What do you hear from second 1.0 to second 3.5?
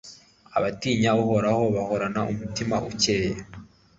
uhoraho bahorana umutima ukeye